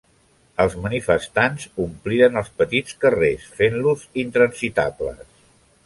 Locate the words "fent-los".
3.61-4.11